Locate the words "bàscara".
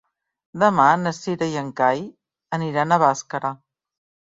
3.07-3.55